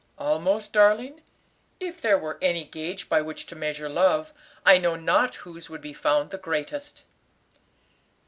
"Almost, 0.17 0.73
darling? 0.73 1.21
If 1.79 2.01
there 2.01 2.17
were 2.17 2.39
any 2.41 2.63
gauge 2.63 3.07
by 3.07 3.21
which 3.21 3.45
to 3.45 3.55
measure 3.55 3.87
love, 3.87 4.33
I 4.65 4.79
know 4.79 4.95
not 4.95 5.35
whose 5.45 5.69
would 5.69 5.81
be 5.81 5.93
found 5.93 6.31
the 6.31 6.39
greatest." 6.39 7.03